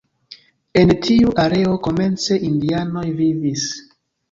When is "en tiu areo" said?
0.83-1.77